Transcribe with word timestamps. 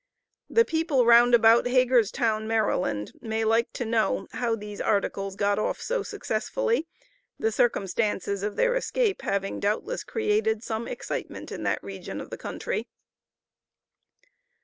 The 0.49 0.65
people 0.65 1.05
round 1.05 1.35
about 1.35 1.67
Hagerstown, 1.67 2.47
Maryland, 2.47 3.11
may 3.21 3.45
like 3.45 3.71
to 3.73 3.85
know 3.85 4.25
how 4.31 4.55
these 4.55 4.81
"articles" 4.81 5.35
got 5.35 5.59
off 5.59 5.79
so 5.79 6.01
successfully, 6.01 6.87
the 7.37 7.51
circumstances 7.51 8.41
of 8.41 8.55
their 8.55 8.73
escape 8.73 9.21
having 9.21 9.59
doubtless 9.59 10.03
created 10.03 10.63
some 10.63 10.87
excitement 10.87 11.51
in 11.51 11.61
that 11.65 11.83
region 11.83 12.19
of 12.19 12.31
the 12.31 12.37
country. 12.39 12.87